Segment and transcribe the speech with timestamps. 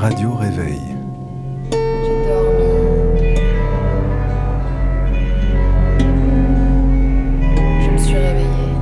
[0.00, 0.82] Radio Réveil.
[1.72, 1.78] J'ai
[2.28, 3.34] dormi.
[7.80, 8.76] Je me suis réveillée.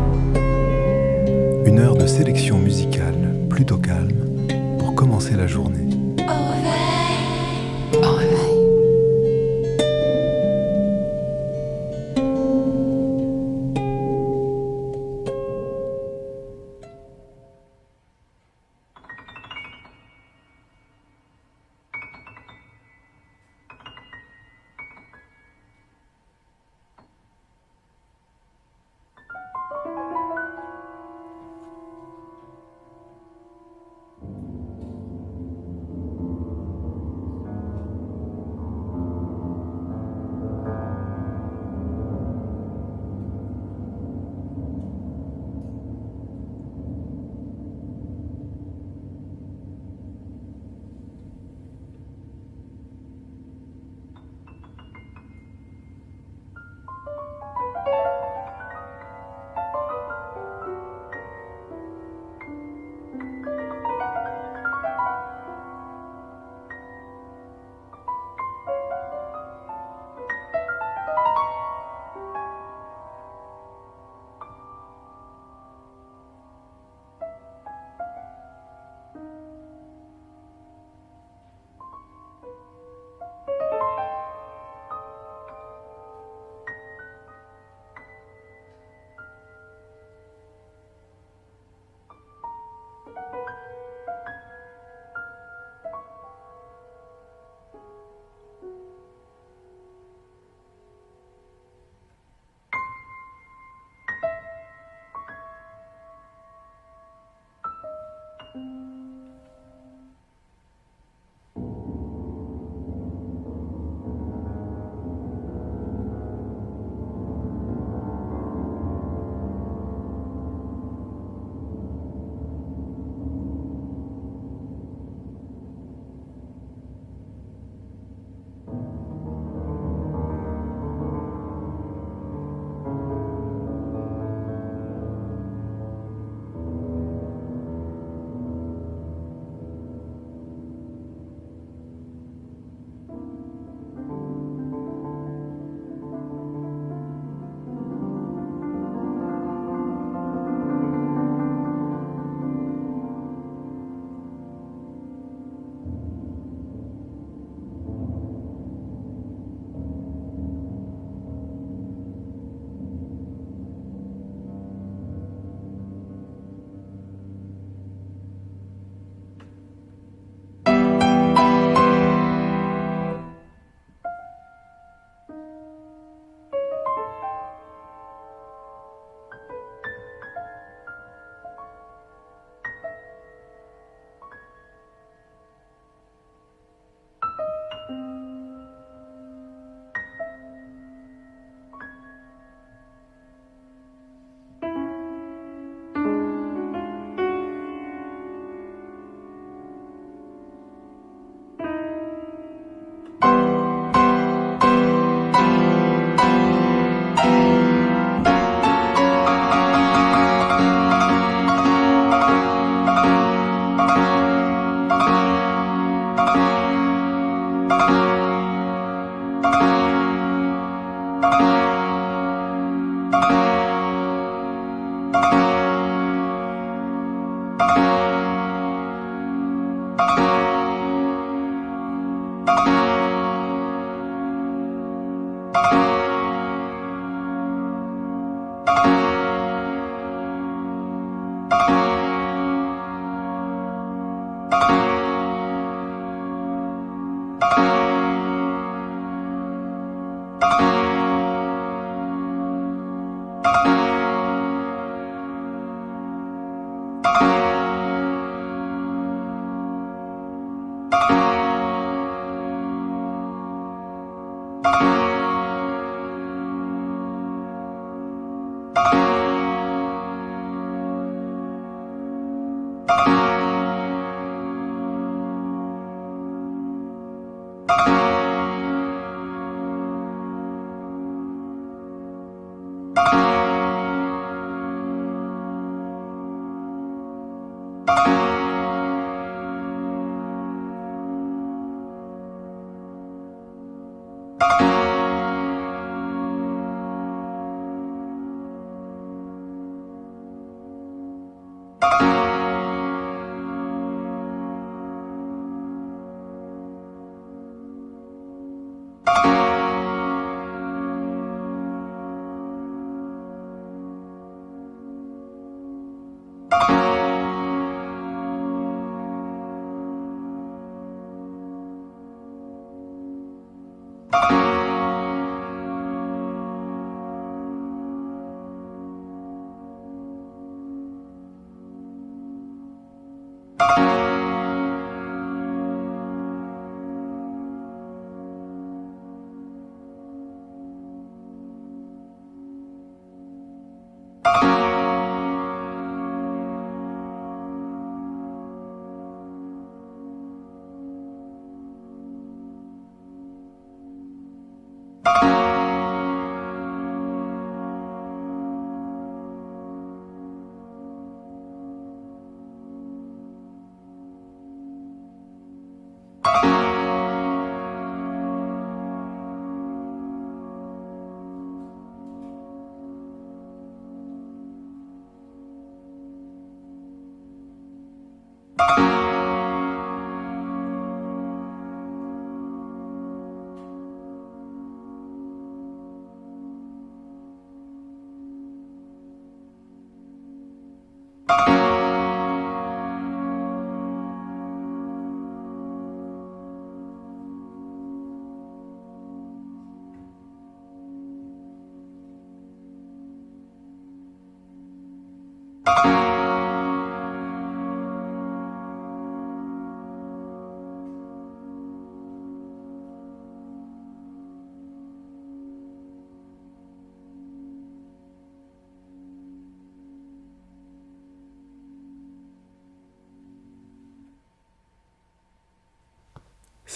[1.67, 4.49] Une heure de sélection musicale plutôt calme
[4.81, 5.94] pour commencer la journée.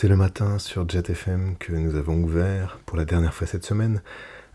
[0.00, 3.64] C'est le matin sur Jet FM que nous avons ouvert pour la dernière fois cette
[3.64, 4.00] semaine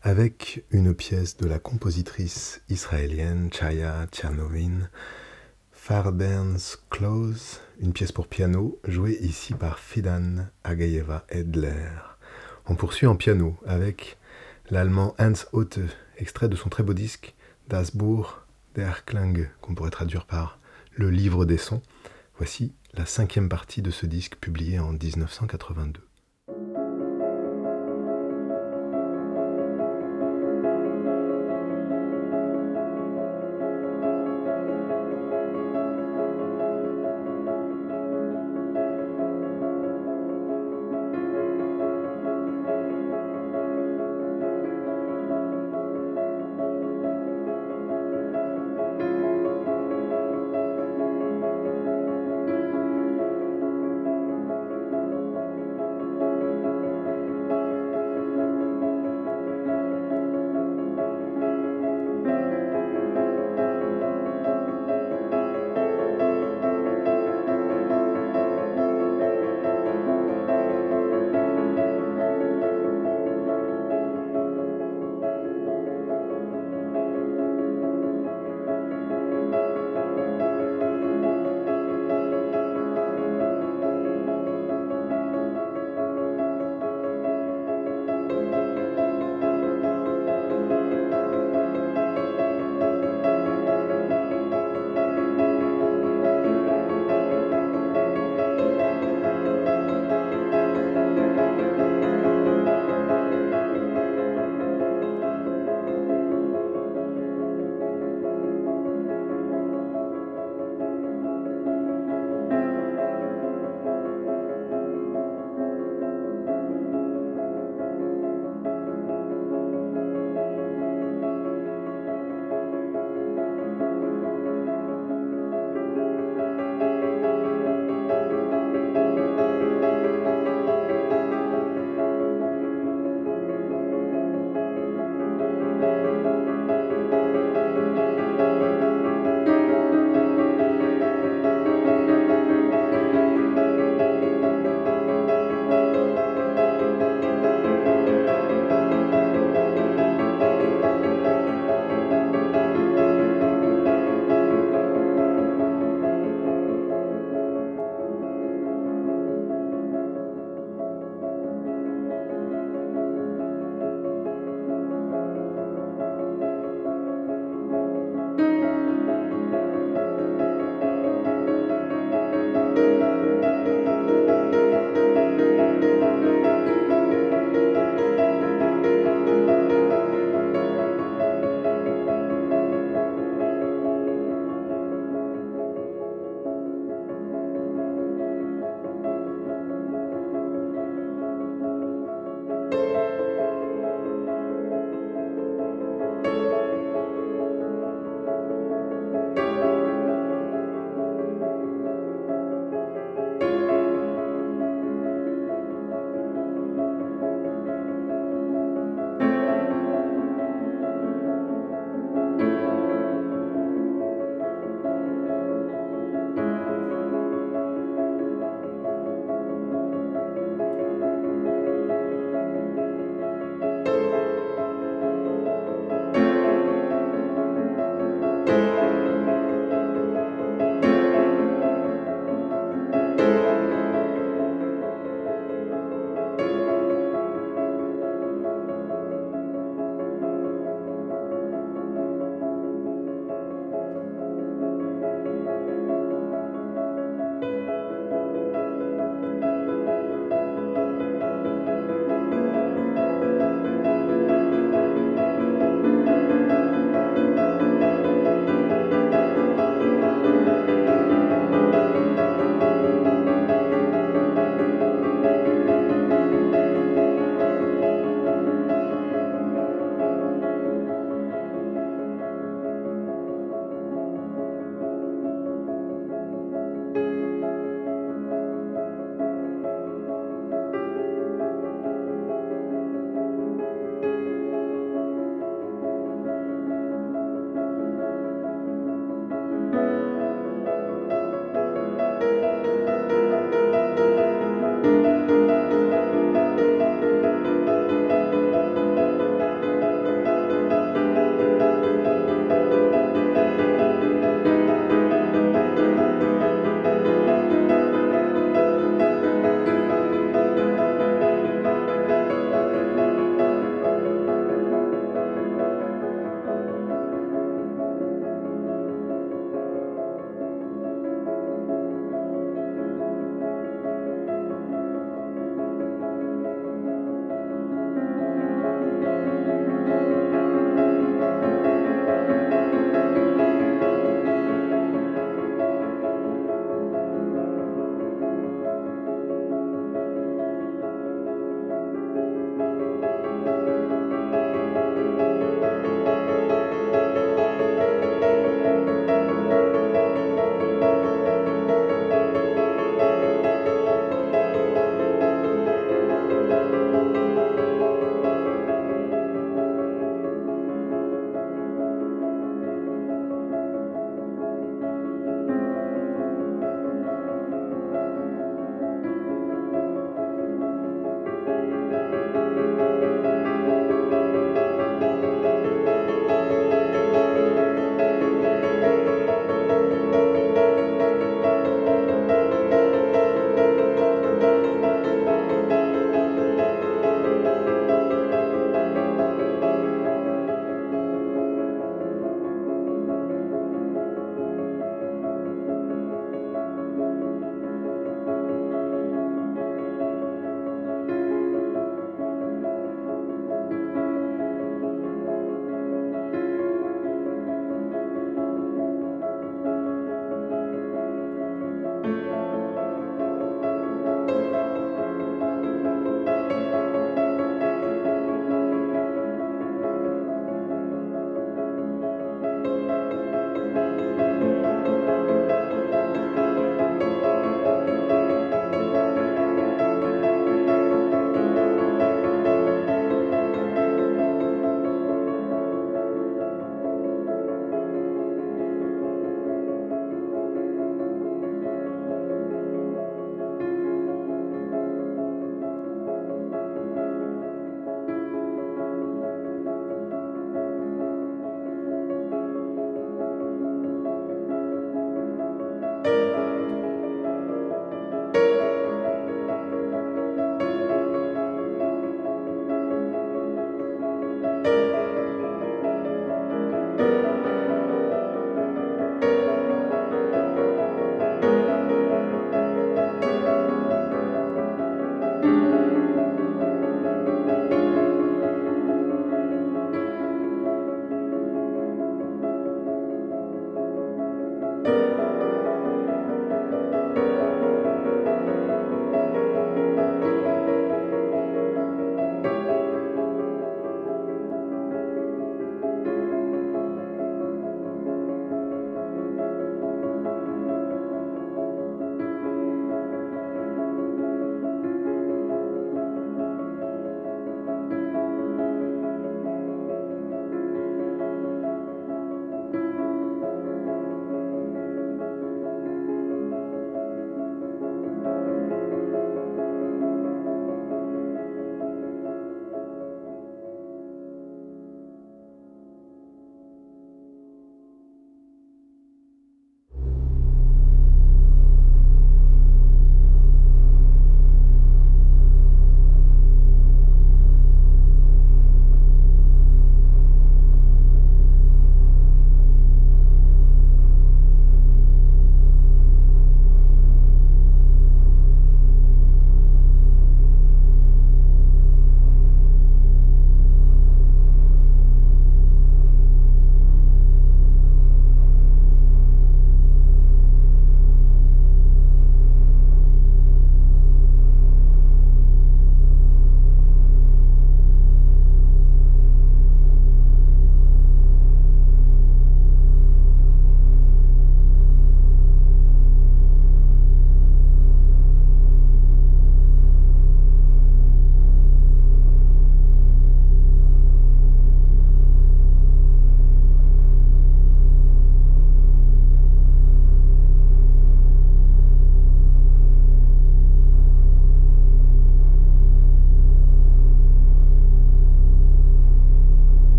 [0.00, 4.88] avec une pièce de la compositrice israélienne Chaya Tchernovin,
[5.72, 11.90] Farberns Close, une pièce pour piano jouée ici par Fidan Agayeva Edler.
[12.66, 14.18] On poursuit en piano avec
[14.70, 15.80] l'allemand Hans Otte,
[16.18, 17.34] extrait de son très beau disque
[17.66, 18.28] Das Buch
[18.76, 20.60] der Klang, qu'on pourrait traduire par
[20.94, 21.82] le livre des sons.
[22.38, 26.06] Voici la cinquième partie de ce disque publié en 1982.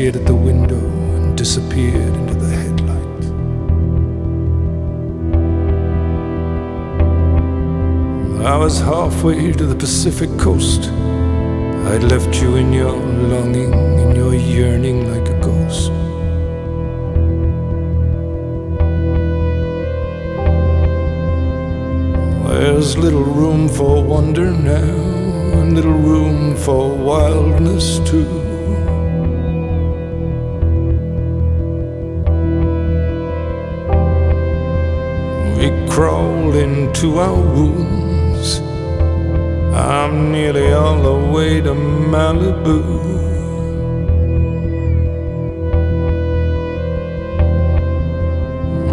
[0.00, 0.82] Appeared at the window
[1.14, 3.26] and disappeared into the headlights.
[8.46, 10.84] I was halfway to the Pacific coast.
[11.90, 15.90] I'd left you in your longing, in your yearning like a ghost.
[22.48, 28.49] There's little room for wonder now, and little room for wildness too.
[36.00, 38.60] We crawl into our wounds.
[39.74, 42.80] I'm nearly all the way to Malibu.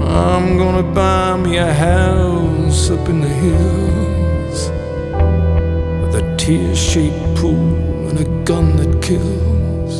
[0.05, 4.69] I'm gonna buy me a house up in the hills
[6.01, 9.93] with a tear shaped pool and a gun that kills.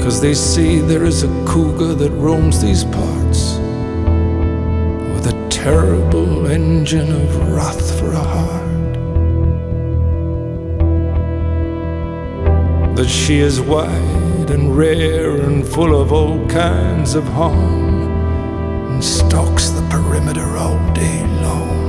[0.00, 3.23] Cause they say there is a cougar that roams these parts
[5.64, 8.94] terrible engine of wrath for a heart.
[12.96, 18.10] That she is wide and rare and full of all kinds of harm
[18.92, 21.80] and stalks the perimeter all day long.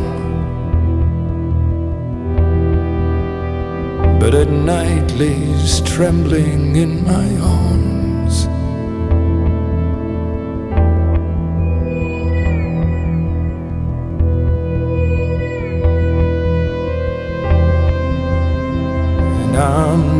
[4.21, 7.94] But at night lays trembling in my arms.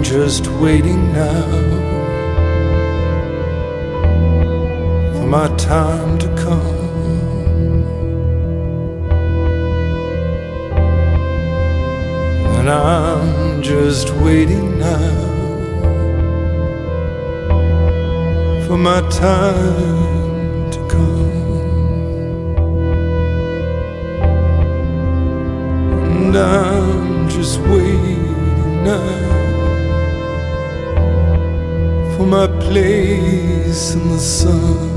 [0.06, 1.50] Just waiting now
[5.14, 6.62] for my time to come.
[12.58, 15.24] And I'm just waiting now
[18.68, 21.32] for my time to come.
[26.16, 29.25] And I'm just waiting now
[32.26, 34.96] my place in the sun.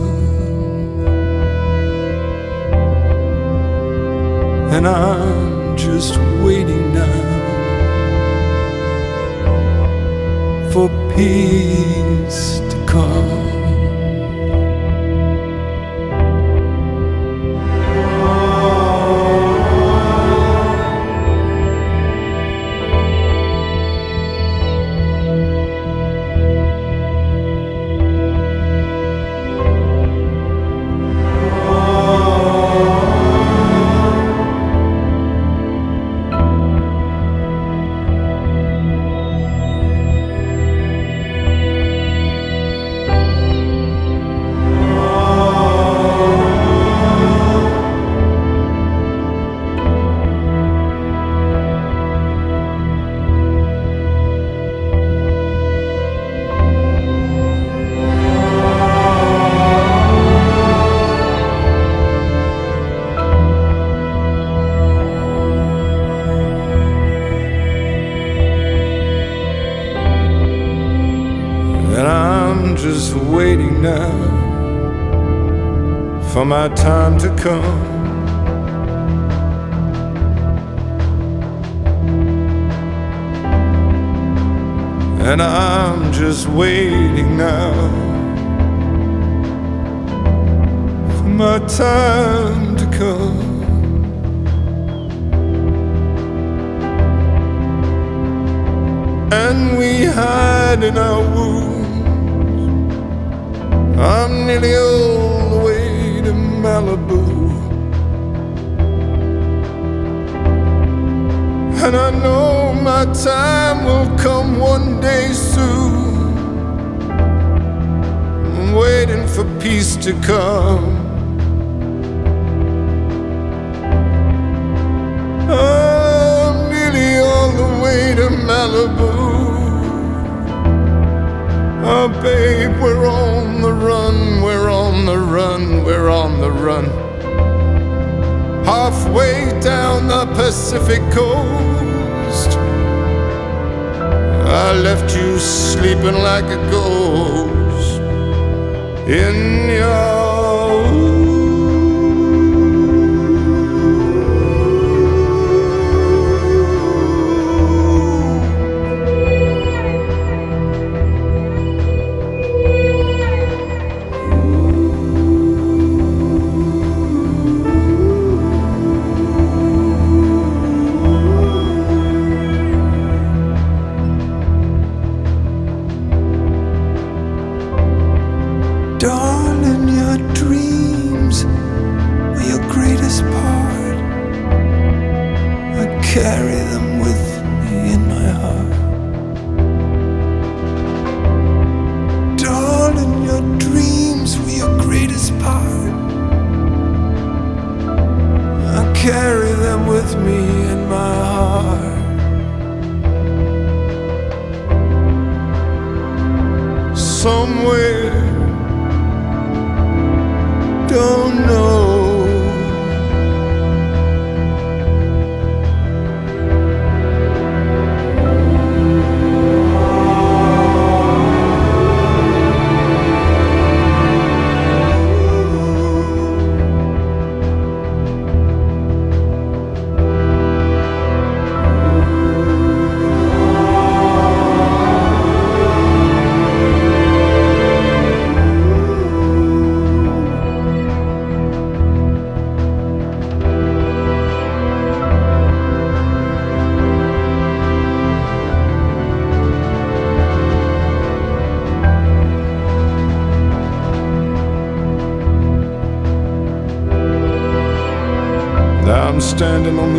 [4.72, 7.48] And I'm just waiting now
[10.72, 13.57] for peace to come.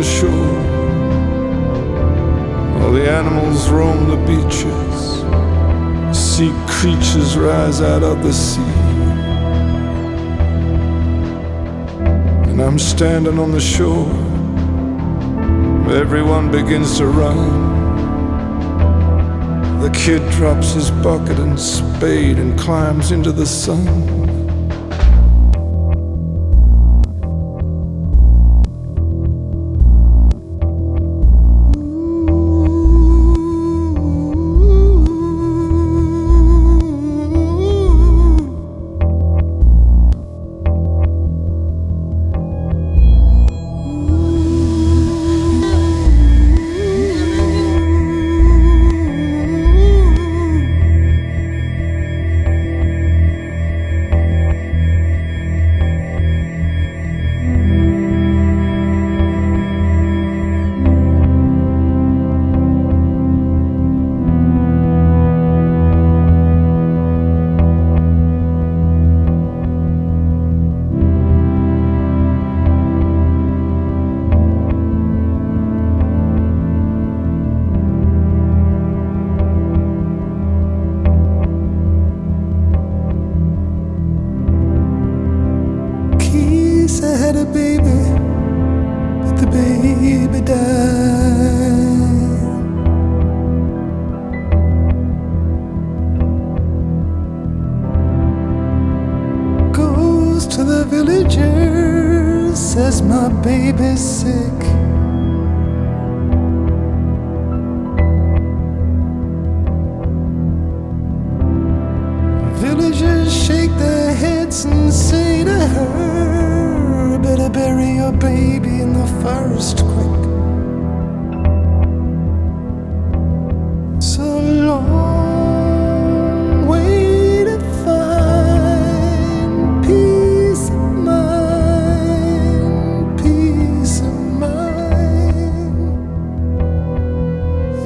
[0.00, 0.56] The shore.
[2.80, 4.96] All the animals roam the beaches.
[6.18, 8.62] Sea creatures rise out of the sea.
[12.48, 14.10] And I'm standing on the shore.
[15.94, 17.68] Everyone begins to run.
[19.82, 24.29] The kid drops his bucket and spade and climbs into the sun.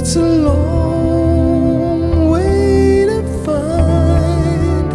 [0.06, 4.90] It's a long way to find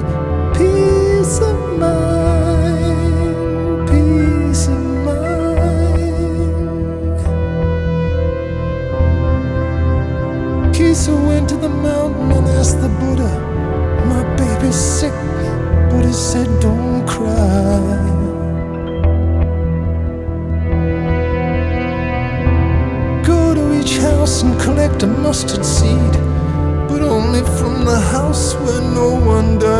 [0.55, 5.65] peace of mind, peace of mind.
[10.75, 13.31] Kisa went to the mountain and asked the Buddha,
[14.05, 15.13] My baby's sick,
[15.89, 17.58] but he said, Don't cry.
[25.29, 26.13] Mustard seed,
[26.89, 29.78] but only from the house where no one died.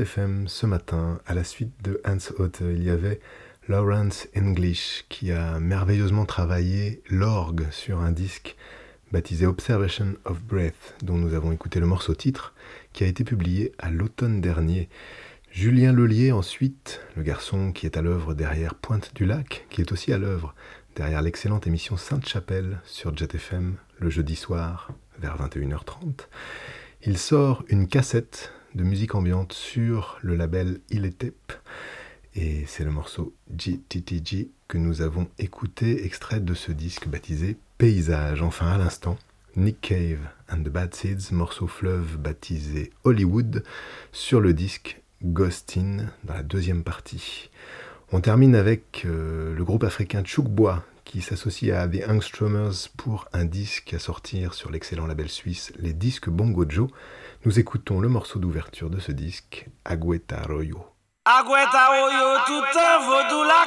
[0.00, 3.20] FM ce matin, à la suite de Hans Hotte, il y avait
[3.68, 8.56] Lawrence English qui a merveilleusement travaillé l'orgue sur un disque
[9.12, 12.54] baptisé Observation of Breath, dont nous avons écouté le morceau titre,
[12.92, 14.88] qui a été publié à l'automne dernier.
[15.50, 19.92] Julien Lelier ensuite, le garçon qui est à l'œuvre derrière Pointe du Lac, qui est
[19.92, 20.54] aussi à l'œuvre
[20.96, 26.26] derrière l'excellente émission Sainte-Chapelle sur Jet FM le jeudi soir vers 21h30.
[27.02, 31.52] Il sort une cassette de musique ambiante sur le label Iletep.
[32.34, 38.42] Et c'est le morceau GTTG que nous avons écouté, extrait de ce disque baptisé Paysage.
[38.42, 39.16] Enfin, à l'instant,
[39.56, 40.18] Nick Cave
[40.50, 43.62] and the Bad Seeds, morceau fleuve baptisé Hollywood,
[44.10, 47.50] sur le disque Ghostin, dans la deuxième partie.
[48.10, 53.44] On termine avec euh, le groupe africain Chukbois qui s'associe à The Angstromers pour un
[53.44, 56.88] disque à sortir sur l'excellent label suisse Les Disques Bongo Joe.
[57.46, 60.82] Nous écoutons le morceau d'ouverture de ce disque, Agüeta Royo.
[61.26, 63.66] Royo, tout un vaudou la